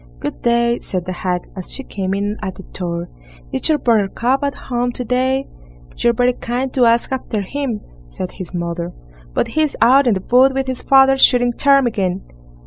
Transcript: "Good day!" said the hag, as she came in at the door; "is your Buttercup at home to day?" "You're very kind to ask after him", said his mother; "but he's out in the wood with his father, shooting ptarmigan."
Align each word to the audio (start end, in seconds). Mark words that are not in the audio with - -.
"Good 0.19 0.41
day!" 0.41 0.79
said 0.79 1.05
the 1.05 1.11
hag, 1.13 1.43
as 1.55 1.71
she 1.71 1.83
came 1.83 2.15
in 2.15 2.35
at 2.41 2.55
the 2.55 2.63
door; 2.63 3.07
"is 3.53 3.69
your 3.69 3.77
Buttercup 3.77 4.43
at 4.43 4.55
home 4.55 4.91
to 4.93 5.05
day?" 5.05 5.47
"You're 5.95 6.11
very 6.13 6.33
kind 6.33 6.73
to 6.73 6.85
ask 6.85 7.11
after 7.11 7.41
him", 7.41 7.81
said 8.07 8.31
his 8.31 8.51
mother; 8.51 8.93
"but 9.35 9.49
he's 9.49 9.75
out 9.79 10.07
in 10.07 10.15
the 10.15 10.23
wood 10.31 10.55
with 10.55 10.65
his 10.65 10.81
father, 10.81 11.19
shooting 11.19 11.53
ptarmigan." 11.53 12.23